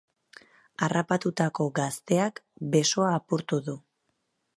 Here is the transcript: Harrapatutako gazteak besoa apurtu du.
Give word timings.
Harrapatutako 0.85 1.67
gazteak 1.79 2.41
besoa 2.77 3.11
apurtu 3.19 3.61
du. 3.69 3.77